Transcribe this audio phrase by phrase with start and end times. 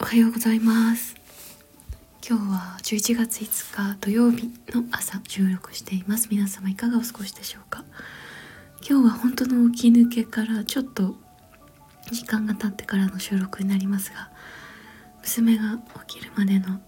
[0.00, 1.14] おはようございます。
[2.26, 6.28] 今日は11月5日土曜日の朝収録しています。
[6.30, 7.84] 皆様いかがお過ごしでしょうか？
[8.88, 11.14] 今日は本当の起き抜けからちょっと
[12.10, 14.30] 時間が経ってからの収録になりますが
[15.22, 16.80] 娘が起きるまでの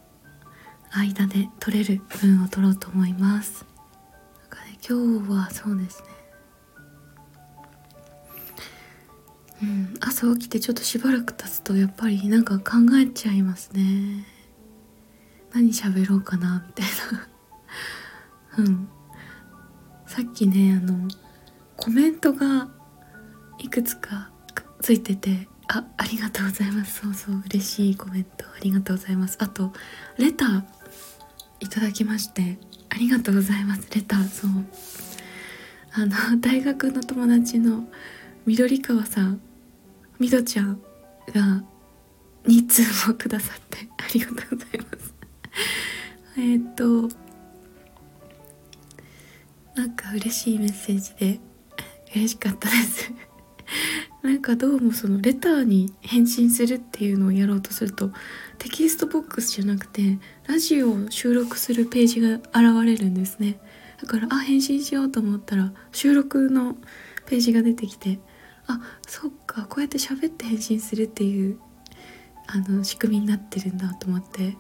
[0.91, 3.65] 間で取れる分を取ろうと思います。
[4.41, 6.09] なんか、ね、今日はそうですね。
[9.63, 14.27] うん、朝起きてちょっとしばらく経つとやっぱりなんか考えちゃいますね。
[15.53, 17.29] 何喋ろうかなみたいな。
[18.59, 18.89] うん。
[20.07, 21.09] さっきねあの
[21.77, 22.69] コメントが
[23.59, 24.31] いくつか
[24.81, 27.01] ついててあありがとうございます。
[27.01, 29.39] そうそう嬉しいコメントありがとうございます。
[29.41, 29.73] あと
[30.19, 30.63] レター
[31.61, 32.59] いただきまして
[32.91, 33.89] ありがとうございます。
[33.95, 34.51] レターそう。
[35.93, 37.89] あの大学の友達の
[38.45, 39.41] 緑川さん
[40.19, 40.81] みどちゃん
[41.29, 41.63] が
[42.47, 45.15] 2通もくださって ありがとうございます。
[46.39, 47.09] えっと
[49.75, 51.41] なんか嬉しいメッセージで
[52.15, 53.13] 嬉しかったです。
[54.23, 58.11] なんかどうもそのレターに返信するっていうのをやろうとすると
[58.59, 63.61] テキストボックスじゃなくてラジオを収録するページが現れるんですね。
[64.01, 66.77] だからあ返信しようと思ったら収録の
[67.27, 68.19] ページが出てきて
[68.69, 71.59] あそっかこうやって喋って返信するっていう
[72.47, 74.57] あの仕組みになってるんだと思って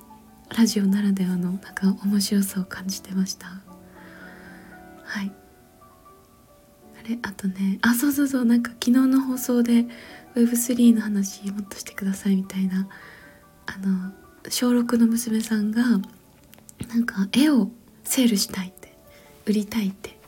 [0.56, 3.46] ラジオならではのなんか面白さを感じてました。
[5.04, 5.32] はい。
[7.04, 9.86] あれあとねあそうそうそうなんか昨日の放送で
[10.34, 12.88] Web3 の話もっとしてくださいみたいな
[13.66, 14.12] あの
[14.48, 17.70] 小6の娘さんがなんか絵を
[18.04, 18.92] セールしたいって
[19.46, 20.18] 売りたいって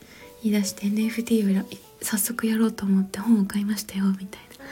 [0.43, 1.65] 言い出して NFT を
[2.01, 4.65] 早速やろうと思って本を買いましたよみたいな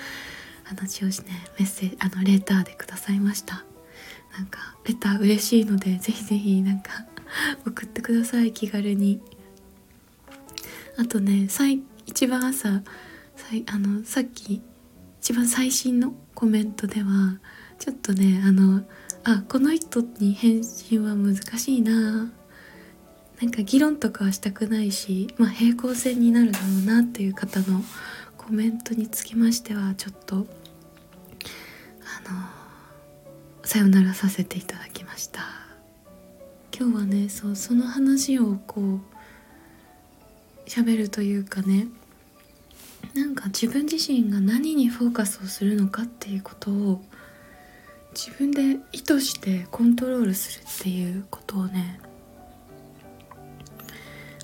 [0.64, 1.28] 話をしね
[1.60, 3.64] メッセージあのレターでくださいました。
[4.38, 6.92] なんかレター嬉しいのでぜひぜひなんか
[7.66, 9.22] 送ってください気軽に。
[10.98, 11.48] あとね
[12.06, 12.82] 一番朝
[13.36, 14.62] さあのさっき
[15.22, 17.40] 一番最新のコメントでは
[17.80, 18.84] ちょっとねあの
[19.24, 22.32] あこの人に返信は難しいな
[23.42, 27.84] なんか議論とかはしたくないし、まあ、平行線になるだろうなっていう方の
[28.38, 30.46] コメントにつきましてはちょっとあの
[33.64, 35.42] さよならさせていただきました。
[36.80, 39.02] 今日はねそうその話をこう
[40.68, 41.88] 喋るというかね
[43.16, 47.02] なんか自分自身が何にフォーカスをするのかっていうことを
[48.14, 52.00] 自分で意図してコントロールするっていうことをね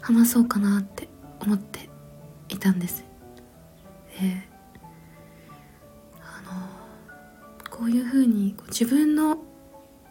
[0.03, 1.07] 話そうかなって
[1.39, 1.89] 思って
[2.49, 3.05] いたんです。
[4.19, 4.47] で
[6.19, 9.37] あのこういうふうに自分の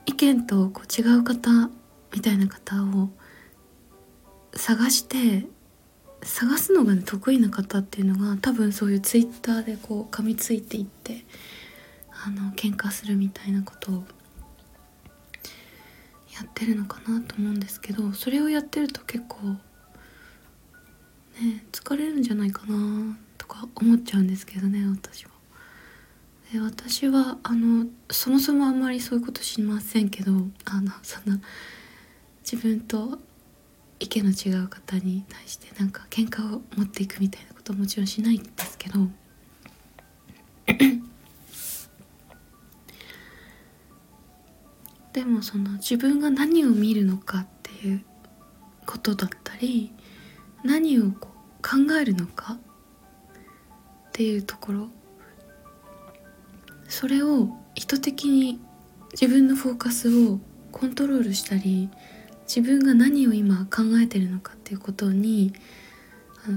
[0.06, 1.70] 意見とこう違う方
[2.12, 3.10] みたいな方を
[4.54, 5.46] 探して
[6.22, 11.24] 探すのが、ね、得意な方っていうのが多分そういうツイッターでこう噛みついていって
[12.24, 13.94] あの喧嘩するみたいなことを
[16.34, 19.56] やってるのかなと思うんですけどそれをやってると結構
[21.40, 25.32] ね疲れるんじゃないかなとか思っちゃうんですけどね私は。
[26.52, 30.32] で私はあのそもそもあんまりそういうことしませんけど
[30.66, 31.38] あのその
[32.42, 33.18] 自分と
[34.00, 38.98] 意見の違う方に対してなんか喧嘩を持っていくみたいなことはもちろんしないんですけど
[45.12, 48.04] でもその自分が何を見るのかっていう
[48.86, 49.92] ことだったり
[50.64, 52.54] 何をこう考えるのか？
[52.54, 52.58] っ
[54.12, 54.88] ていうところ。
[56.88, 58.60] それを意図的に
[59.12, 60.40] 自分のフォーカスを
[60.72, 61.88] コントロールしたり
[62.46, 65.54] 自分が何を今考えてるのかっていうことに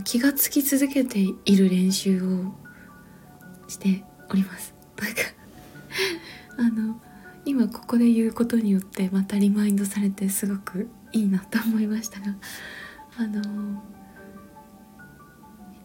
[0.04, 2.54] 気がつき続けている練習を
[3.68, 4.74] しております。
[5.02, 5.22] なんか
[6.58, 7.02] あの
[7.46, 12.36] 今ここで言うことによってまたリマインドされてすごくいいなと思いましたが。
[13.18, 13.44] あのい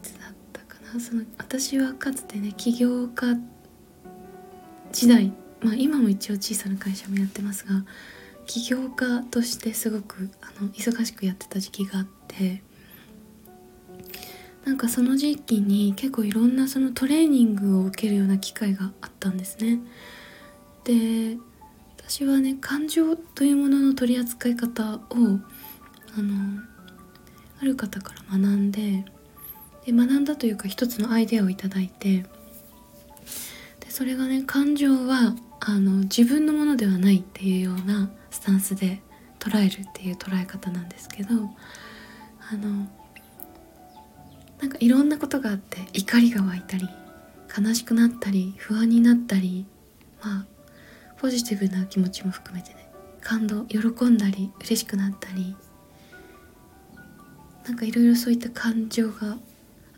[0.02, 1.00] つだったかな？
[1.00, 3.36] その私はかつてね起業家
[4.92, 7.84] 時代まあ今も一応小さな会社もやってますが
[8.46, 12.62] 起業家としてすごくあの忙しくやってた時期があって
[14.64, 19.78] なんかその時期に結構いろんなそのトレーニングを受けるような機会があったんですね。
[20.84, 21.36] で
[21.96, 24.98] 私はね感情というものの取り扱い方を
[26.18, 26.60] あの
[27.60, 29.04] ある方から学んで
[29.84, 32.24] で学んだというか一つのアイデアを頂いて
[33.80, 39.02] でそれがね感情はあの自分のものではないっていうようなスタンスで
[39.38, 42.88] 捉えるっていう捉え方なんですけどあの
[44.60, 46.88] なんかいろんなことがあって怒りが湧いたり
[47.56, 49.66] 悲しくなったり不安になったり
[50.22, 50.46] まあ
[51.18, 52.88] ポジティブな気持ちも含めてね
[53.20, 55.56] 感動喜んだり嬉しくなったり
[57.66, 59.36] なんかいろいろそういった感情が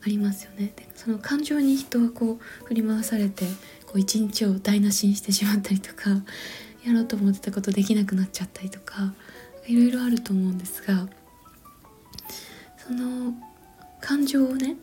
[0.05, 0.73] ありますよね。
[0.75, 3.47] でその感情に人はこう振り回されて
[3.87, 6.11] こう一日を台無しにしてしまったりとか
[6.85, 9.14] やろうと思ってたことできなくなっちゃったりとか
[9.67, 11.09] いろいろあると思うんですが
[12.87, 13.35] その
[14.00, 14.76] 感情をね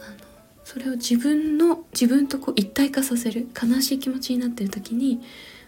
[0.00, 0.16] あの
[0.64, 5.20] それを自分の自分とこう一体化させる悲しい気持ちになってる時に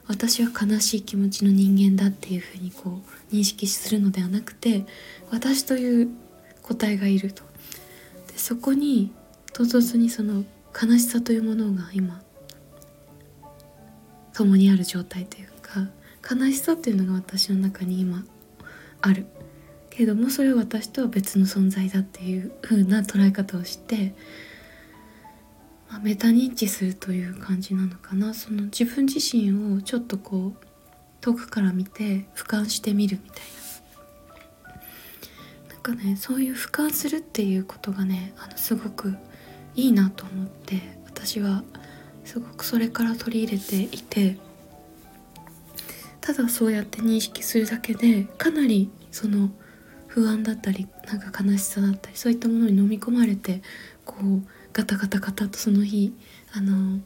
[0.06, 3.00] 私は悲しい気持ちの人間だっていうふうにこ
[3.32, 4.84] う認識するのではなくて
[5.30, 6.08] 私という
[6.62, 7.42] 個体がいると。
[8.28, 9.12] でそこに
[9.52, 12.22] 唐突にその悲しさというものが今
[14.32, 15.88] 共にある状態というか
[16.28, 18.24] 悲しさっていうのが私の中に今
[19.00, 19.26] ある。
[19.90, 24.14] けれどもそれは私とは別の存在だっていう風な捉え方をして
[25.90, 28.32] まあ、メタ認知するという感じなのかな。
[28.32, 30.66] その自分自身をちょっとこう
[31.20, 33.59] 遠くから見て俯瞰してみるみたいな。
[35.80, 39.16] かねそういう俯瞰するっていうことがねあのすごく
[39.74, 41.64] いいなと思って私は
[42.24, 44.36] すごくそれから取り入れていて
[46.20, 49.50] ただそうやって認識するだけでかなりその
[50.06, 53.62] 不安だったりなんか悲しさだったりそういったものに飲み込まれて
[54.04, 54.42] こう
[54.72, 56.12] ガタガタガタとその日
[56.52, 57.00] あの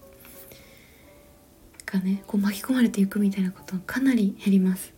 [1.86, 4.92] がねこう巻き込まれていくみたいなことがかなり減ります。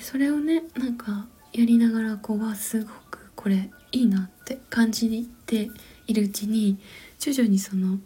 [0.00, 5.68] でそれをねなんかやりながらこうわすごくこれいいなって感じて
[6.06, 6.78] いるうちに
[7.18, 7.98] 徐々にその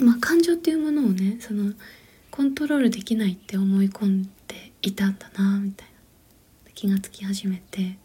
[0.00, 1.72] まあ感情っていうものをねその
[2.32, 5.92] コントロールできないって思い込んでいたんだなみたいな。
[6.74, 7.98] 気がつき始めて。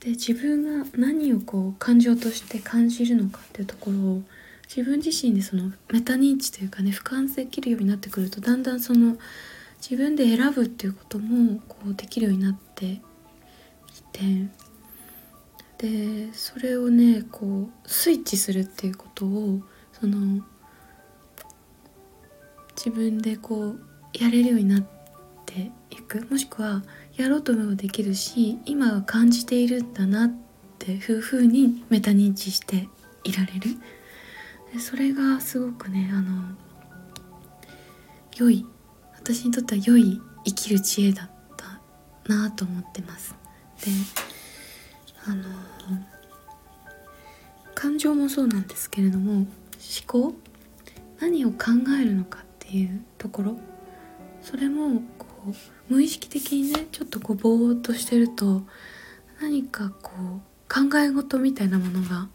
[0.00, 4.22] で自分が何をこう感情として感じるのかっていうところを
[4.68, 9.16] 自分自身でそのメタ認知というかね俯瞰できるようになってくるとだんだんその
[9.80, 13.00] 自分で選ぶっていうこともこうできるようになって
[13.86, 14.20] きて
[15.78, 19.60] でそれをねこうスイッチするっていうことを
[19.92, 20.44] その
[22.76, 23.80] 自分でこう
[24.12, 24.82] やれるようになっ
[25.46, 26.26] ていく。
[26.30, 26.82] もしくは
[27.16, 30.34] やろうと思えばできるし今は感じているんだなっ
[30.78, 32.88] ていうふうにメタ認知して
[33.24, 33.70] いられる。
[34.80, 36.42] それがすごくねあの
[38.36, 38.66] 良い
[39.28, 43.34] 私にとっては良い生きる知恵だったなと思ってます。
[43.84, 43.90] で
[45.26, 45.44] あの
[47.74, 49.46] 感情もそうなんですけれども思
[50.06, 50.32] 考
[51.20, 51.56] 何を考
[52.00, 53.58] えるのかっていうところ
[54.40, 58.62] それもこう無意識的にねちょっとこうぼーっとしてると
[59.42, 60.40] 何かこう
[60.90, 62.28] 考え事みたいなものが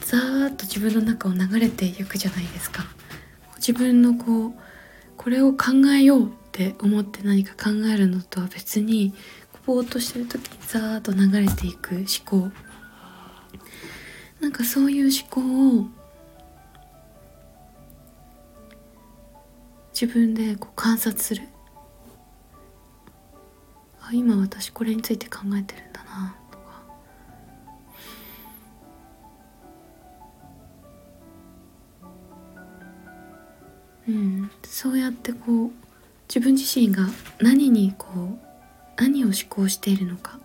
[0.00, 2.82] ザーッと自分の中を流れていくじゃないですか。
[3.58, 4.67] 自分のこう
[5.18, 9.12] これを考えようって思って何か考えるのとは別に
[9.66, 12.50] ぼーっとしてる時にザーッと流れていく思考。
[14.40, 15.86] なんかそういう思考を
[19.92, 21.42] 自分でこう観察する。
[24.00, 26.37] あ今私これについて考えてるんだな。
[34.08, 34.50] うん。
[34.64, 35.70] そうやってこう
[36.28, 37.06] 自分自身が
[37.40, 38.38] 何にこう
[38.96, 40.38] 何を思考しているのか。
[40.38, 40.40] っ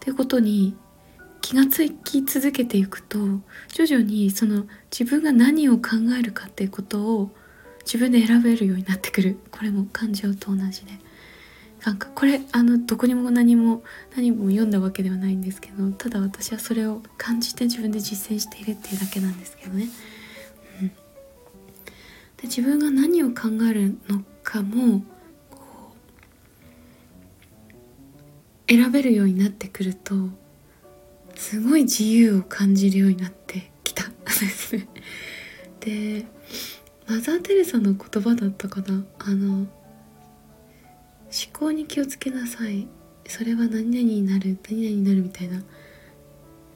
[0.00, 0.74] ていうことに
[1.42, 3.18] 気がつき続けていくと
[3.68, 7.30] 徐々にその自分が何を考えるかっていうことを
[7.84, 9.38] 自分で選べるようになってくる。
[9.50, 10.92] これも感情と同じで。
[11.84, 13.82] なんかこれあのどこにも何も
[14.14, 19.88] 何も読んだわけではないんですけどただ私はそれを感じて自分で実践しているっていうだけなんですけどね。
[22.40, 25.02] で自分が何を考えるのかも
[28.66, 30.14] 選べるようになってくると
[31.34, 34.04] すごい自由を感じるようになってきた。
[35.80, 36.26] で
[37.06, 39.04] マザー・テレサの言葉だったかな。
[39.18, 39.68] あの思
[41.52, 42.86] 考に気をつけなさい。
[43.26, 45.62] それは何々になる何々になるみたいな。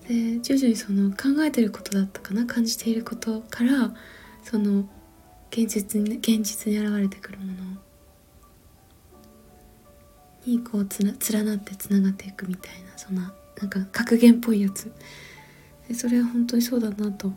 [0.08, 2.44] で徐々にその考えてることだったかな。
[2.44, 3.94] 感じていることから
[4.42, 4.88] その
[5.56, 7.52] 現実に現実に現れてくるもの
[10.44, 14.92] にこうつな連なってつながっていくみたいなそんななんか格言っぽいやつ。
[15.86, 17.32] でそれは本当にそうだなと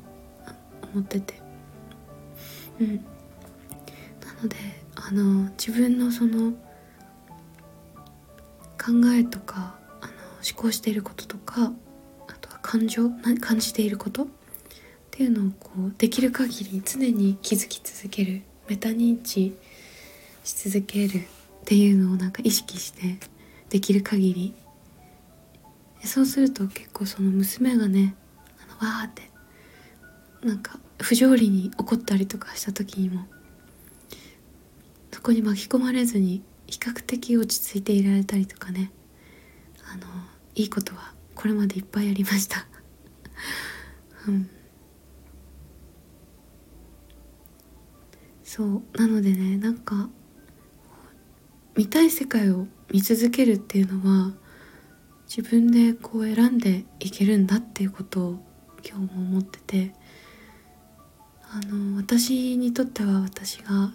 [0.94, 1.40] 思ってて。
[2.80, 2.96] うん。
[2.96, 3.02] な
[4.42, 4.56] ので
[4.96, 6.54] あの自分のその
[8.84, 11.72] 考えとかあの思考していることとか
[12.28, 14.28] あとは感情感じていること
[15.18, 19.58] っていうのをこうできる限り常に気づき続けるメタ認知
[20.44, 21.22] し続けるっ
[21.66, 23.18] ていうのをなんか意識して
[23.70, 24.54] できる限り。
[26.04, 28.14] そうすると結構その娘がね
[28.80, 29.24] あのわーって
[30.44, 33.26] なんか不条理に怒ったりとかした時にも
[35.12, 38.92] そこに巻き込まれずに比較的落ち着いていられたりとかね。
[39.92, 40.04] あの
[40.54, 42.68] いいことはこれまでいっぱいありました。
[44.28, 44.50] うん。
[48.48, 48.82] そう。
[48.98, 50.10] なのでねなんか
[51.76, 54.32] 見たい世界を見続けるっていうのは
[55.28, 58.40] 自分でこう選んでいけるんだっていうことを
[58.90, 59.94] 今日も思ってて
[61.44, 63.92] あの私にとっては私があの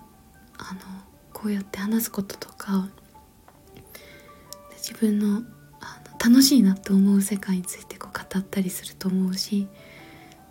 [1.33, 2.91] こうやって話すこととか
[4.77, 5.43] 自分の
[5.81, 9.67] あの楽しいなと思う世界についてこう語ったりすると思うし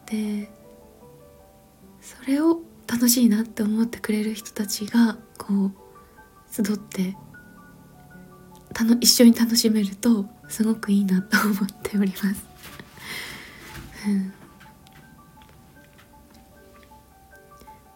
[0.08, 0.50] で
[2.01, 5.71] それを楽しいなって思ってくれる人たちがこう
[6.53, 7.15] 集って
[8.74, 12.45] たの一緒に楽しめるとすごくいいなと思っております。
[14.07, 14.33] うん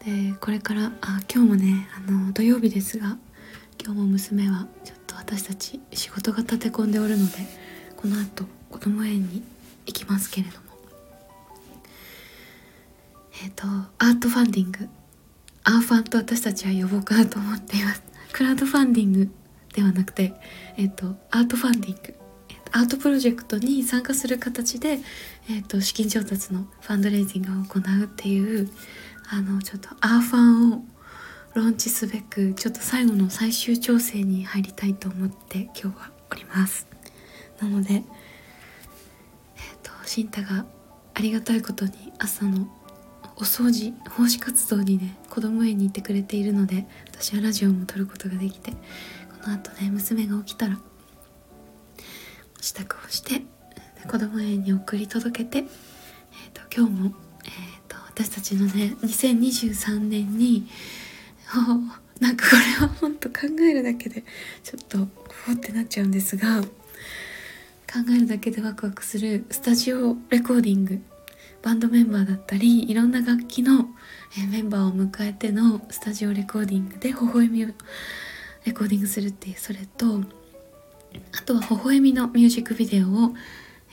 [0.05, 3.17] でこれからあ今日もねあの土曜日ですが
[3.83, 7.37] 今日も娘はちょっと私たち仕事が立て込んでおるので
[7.97, 9.43] この後子ども園に
[9.87, 10.64] 行きますけれども
[13.43, 13.67] えっ、ー、と
[13.99, 14.89] アートファンディング。
[15.63, 18.03] アーファンと私たちは呼ぼうかなと思っています。
[18.31, 19.31] クラウドファンディング
[19.73, 20.33] ではなくて
[20.77, 22.15] えっ、ー、とアートファンディング。
[22.71, 24.99] アートプロジェクトに参加する形で、
[25.49, 28.69] えーと、と資金調達のファンドレイジングを行うっていう
[29.29, 30.85] あのちょっとアーファンを
[31.53, 36.85] ローンチすべくちょっと最後の最終調整に入りたいと思って今日はおります。
[37.61, 38.03] なのでえっ、ー、
[39.81, 40.65] と新太が
[41.13, 42.67] ありがたいことに朝の
[43.37, 48.77] お掃除奉仕活動にね子供園に行ってくれているので私はラジオも撮ることができてこ
[49.47, 50.79] のあとね娘が起きたら
[52.61, 53.41] 支度をして
[54.09, 55.65] 子供園に送り届けて、えー
[56.53, 57.15] と、今日も
[57.45, 57.51] えー、
[57.87, 60.67] と私たちのね2023年に
[62.19, 64.23] なんかこれは本当考えるだけで
[64.63, 66.67] ちょっとふってなっちゃうんですが考
[68.09, 71.01] えるだけでワクワクするスタジオレコーディング
[71.65, 73.87] バンドメンバーだったりいろんな楽器の、
[74.39, 77.69] えメンバーを迎えてのスタジオレコーディングで微笑みを
[78.65, 80.21] レコーディングするっていうそれと
[81.35, 83.33] あとは微笑みのミュージックビデオを、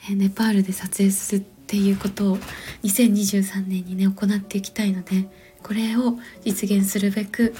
[0.07, 2.37] えネパールで撮影するっていうことを
[2.83, 5.27] 2023年にね行っていきたいので
[5.63, 7.55] これを実現するべく、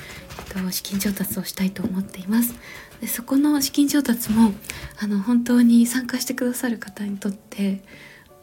[0.56, 2.54] えっと、資金調達をしたいと思っています。
[3.02, 4.54] でそこの資金調達も
[5.00, 7.82] あの本当に参加してくださる方にとって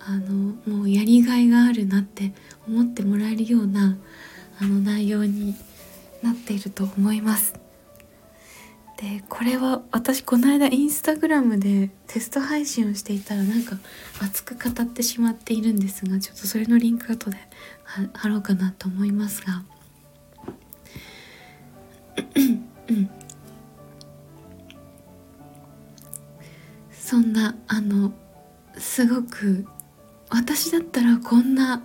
[0.00, 2.32] あのもうやりがいがあるなって
[2.66, 3.96] 思ってもらえるような
[4.60, 5.54] あの内容に
[6.22, 7.54] なっていると思います。
[8.96, 13.78] でこれは私この間インスタグラムでテスト配信をしていたらなんか
[14.20, 17.38] 熱く語ってしまっているんですがちょっとそれのリンク後で
[18.12, 19.64] 貼ろうかなと思いますが。
[26.92, 28.12] そんなあの
[28.78, 29.66] すごく
[30.30, 31.82] 私だったらこんな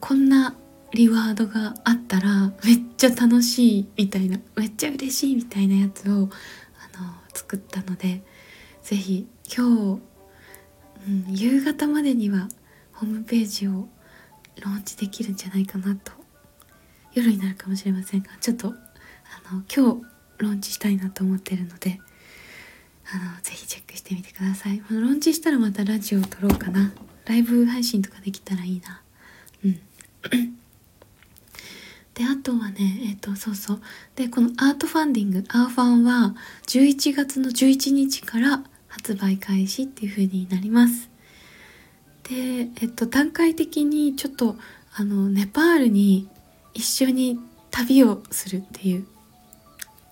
[0.00, 0.56] こんな
[0.92, 6.28] リワードがあったらめっちゃ楽しいみたいなめっちゃ嬉しいみたいなやつをあの
[7.34, 8.22] 作ったので
[8.82, 10.02] 是非今日、
[11.06, 12.48] うん、夕方までには
[12.92, 16.12] ホームページをローンチできるんじゃないかなと
[17.12, 20.06] 夜になるかもしれませんがちょっとあの今日
[20.38, 22.00] ローンチしたいなと思ってるので
[23.12, 24.82] あのぜひチェックしてみてください。
[24.90, 26.92] ローンチしたらまたラジオを撮ろうかな。
[27.28, 29.02] ライブ配信とかできたらいいな。
[29.64, 29.80] うん。
[32.14, 33.80] であとはねえっ、ー、とそうそう。
[34.16, 36.34] でこのアートファンディングアーファンは
[36.66, 41.10] 11月の11日から発売開始っていう風になります。
[42.24, 44.56] でえっと段階的にちょっと
[44.94, 46.28] あのネパールに
[46.72, 47.38] 一緒に
[47.70, 49.06] 旅をするっていう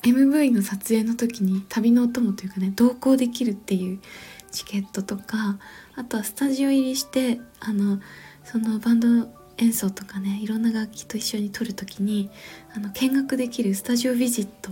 [0.03, 4.01] MV の撮影の時に旅のお供というかね同行できるっていう
[4.57, 5.59] チケットとか
[5.97, 8.01] あとはスタジオ入りしてあの
[8.43, 12.31] そのバンド演奏とかねいろんな楽器と一緒に撮る時に
[12.75, 14.71] あの見学できるスタジオビジット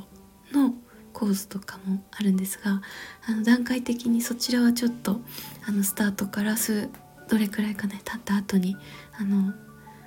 [0.53, 0.73] の
[1.13, 2.81] コースとかもあるんですが
[3.29, 5.21] あの段階的にそちらはちょっと
[5.69, 6.89] あのスタートから数
[7.29, 8.79] どれくらいかね経った後に
[9.19, 9.53] あの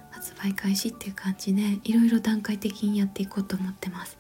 [0.10, 4.18] 発売開始っていう感じでいろいろ段階的にやっていこうと思ってます。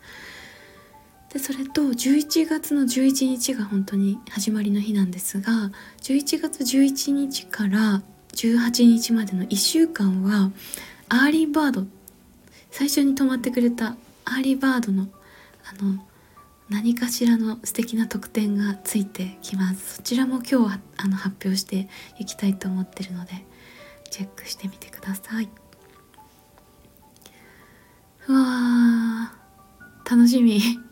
[1.34, 8.02] でそれと11月の11日が本当に始まりの日なんですが11月11日から
[8.34, 10.52] 18日までの1週間は
[11.10, 11.86] Early Bird
[12.72, 15.08] 最初に泊まってくれた Early Bird の
[15.64, 16.04] あの
[16.70, 19.96] 何かしらの素敵な特典がついてきます。
[19.96, 21.88] そちらも今日はあの発表して
[22.20, 23.46] いきたいと思ってるので
[24.12, 25.50] チェックしてみてください。
[28.28, 30.87] うわー楽しみ。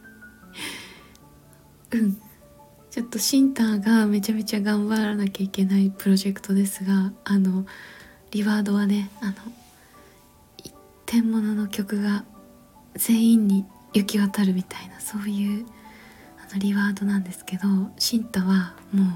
[2.91, 7.65] ちょっとシンターがめちゃめちゃ頑張らなきゃいけないプロジェクトですがあの
[8.31, 9.33] リワードはねあの
[10.63, 10.73] 一
[11.05, 12.25] 点物の曲が
[12.95, 15.65] 全員に行き渡るみたいなそういう
[16.49, 19.07] あのリワードなんですけどシンタはもう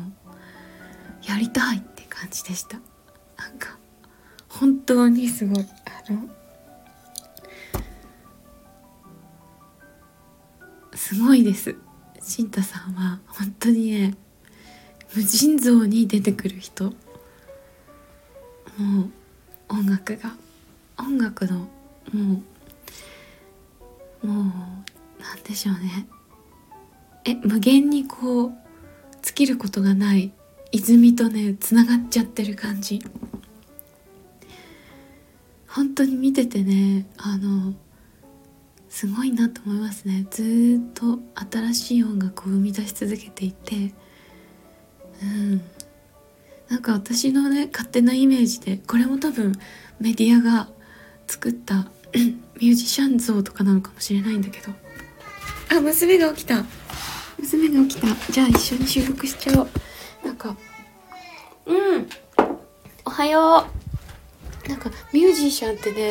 [1.30, 2.80] やりたいって感じでした。
[3.38, 3.78] なんか
[4.48, 5.66] 本当にすごい。
[5.86, 6.30] あの
[10.96, 11.76] すごいです。
[12.22, 14.16] シンタさんは本当にね
[15.16, 16.86] 無尽蔵に出てくる人。
[18.78, 19.10] もう
[19.70, 20.34] 音楽が
[20.98, 21.68] 音楽のも
[24.24, 26.08] うもうなんでしょうね。
[27.26, 28.52] え無限にこう
[29.22, 30.32] 尽きることがない
[30.72, 33.02] 泉とねつながっちゃってる感じ。
[35.68, 37.74] 本当に見ててねあの
[38.90, 40.26] すごいなと思いますね。
[40.32, 41.20] ずっと
[41.52, 43.94] 新しい音楽を生み出し続けていて。
[45.22, 45.62] うん。
[46.70, 49.54] なんか私のね勝手なイメージでこれも多分
[50.00, 50.70] メディアが
[51.28, 54.74] 作った ミュージシャン像とかなのかもしれないんだけど。
[55.72, 56.64] あ娘が起きた。
[57.38, 58.32] 娘が起きた。
[58.32, 59.70] じゃあ一緒に収録しちゃおう。
[60.26, 60.56] なんか
[61.66, 62.10] うん。
[63.06, 63.68] おはよ
[64.66, 64.70] う。
[64.70, 66.10] なんかミュージシャンってね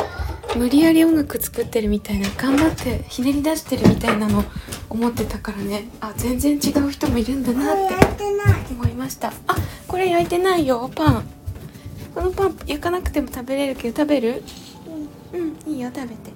[0.57, 4.45] 無理やり音楽作ってるみたいな頑張ってひねり出してるみたいなの
[4.91, 5.85] 思ってたからね。
[6.01, 7.95] あ全然違う人もいるんだなって
[8.73, 9.33] 思いました。
[9.47, 11.25] あこれ焼いてないよパン。
[12.15, 14.43] このパン焼かなくても食べれるけど食べる？
[15.33, 16.31] うんいいよ食べて。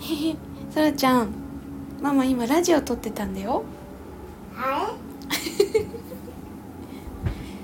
[0.00, 0.36] へへ。
[0.72, 1.28] そらちゃん
[2.00, 3.64] ママ今ラジオ撮ってたんだよ。
[4.54, 4.94] はい。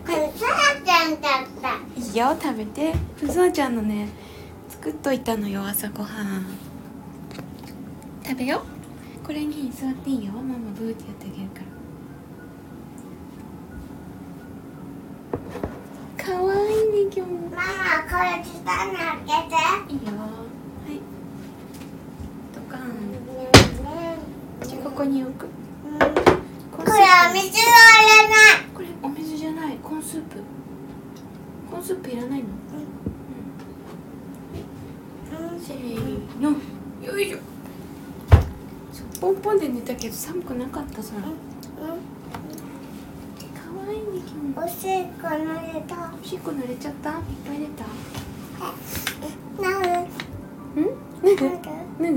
[0.07, 0.33] これ？
[0.37, 2.01] さらちゃんだった。
[2.01, 2.95] いいよ食べて。
[3.17, 4.09] ふそらちゃんのね
[4.83, 6.47] 作っといたのよ朝ごはん。
[8.25, 8.63] 食べよ
[9.23, 10.33] これに座っていいよ。
[10.33, 11.61] ママブーってやってあげるか
[16.17, 16.35] ら。
[16.35, 16.69] かわいい
[17.05, 17.31] ね今日。
[17.31, 17.63] もママ
[18.09, 19.53] これ下に開け
[19.87, 19.93] て。
[19.93, 20.13] いいよ。
[20.17, 20.25] は
[20.89, 20.97] い。
[22.55, 22.89] ドカン。
[24.67, 25.47] じゃあここに置く。
[25.47, 25.51] こ
[26.79, 28.73] れお水は入れない。
[28.75, 29.77] これお水じゃない。
[29.83, 30.39] コーンスープ。
[31.71, 32.47] コーンスープいらないの？
[32.47, 32.47] うん
[35.61, 36.51] せーの
[37.03, 37.39] よいしょ。
[39.21, 41.13] ポンポンで寝たけど寒くなかったさ。
[41.15, 41.31] かわ
[43.93, 44.05] いいね
[44.55, 46.13] 今日おしっこ濡れた。
[46.19, 47.11] おしっこ濡れちゃった？
[47.11, 47.85] いっぱい出た。
[49.63, 49.87] なる。
[50.81, 50.83] ん？
[51.23, 51.41] なる。
[52.01, 52.17] なん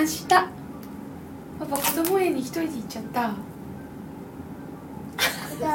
[0.00, 0.48] ました。
[1.58, 3.28] パパ子供園に一人で行っちゃった。
[3.28, 3.34] 子
[5.60, 5.68] 供。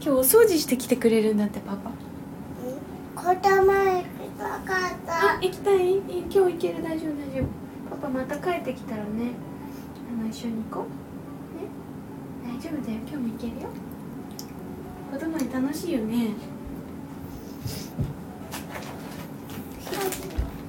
[0.00, 1.90] 日お掃除してきてくれるんだってパパ。
[3.16, 4.06] 子供行き
[4.38, 5.32] たかった。
[5.32, 5.94] あ行きたい？
[5.94, 6.84] い今日行ける？
[6.84, 7.16] 大丈夫？
[7.18, 7.46] 大丈夫？
[7.90, 9.32] パパまた帰ってきたらね
[10.08, 10.88] あの一緒に行こう。
[11.58, 11.66] ね？
[12.56, 12.98] 大丈夫だよ。
[13.08, 13.68] 今日も行けるよ。
[15.10, 16.28] 子供園楽しいよね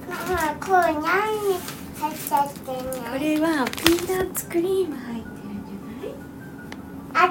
[0.07, 1.59] ママこれ何に
[1.99, 2.91] 入っちゃってんの？
[2.91, 5.71] これはピーナッツクリーム入ってるんじ。
[5.73, 7.25] ゃ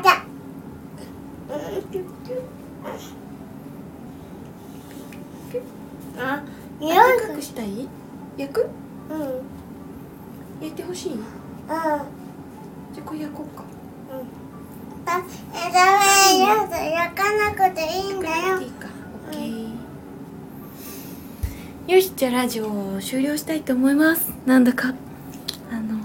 [6.22, 6.38] ない？
[6.40, 6.42] あ、
[6.80, 7.88] よ暖かくしたい？
[8.37, 8.68] 焼く
[9.11, 9.20] うん。
[9.20, 9.28] うん。
[10.61, 11.11] 焼いてほしい？
[11.11, 12.07] じゃあ
[13.04, 13.64] これ焼こうか
[15.07, 15.20] あ、
[15.52, 15.78] え、ダ
[16.78, 18.24] メ、 焼かなくていいんだ
[21.94, 24.35] よしじゃあラジオを終了したいと思います。
[24.46, 24.92] なんだか。
[25.70, 25.96] あの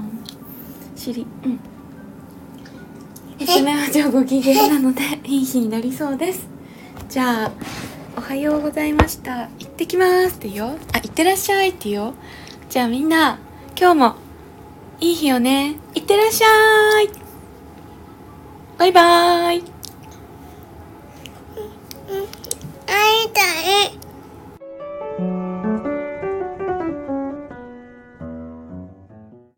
[0.95, 1.60] 尻うん。
[3.39, 6.47] 娘は今日ご機嫌なのでいい日になりそうです。
[7.10, 7.52] じゃあ
[8.15, 9.49] おはようございました。
[9.58, 10.78] 行ってきますってよ。
[10.93, 12.13] あ行ってらっしゃいってよ。
[12.69, 13.39] じゃあみんな
[13.75, 14.15] 今日も
[14.99, 15.78] いい日をね。
[15.95, 17.10] 行ってらっしゃい。
[18.78, 19.63] バイバーイ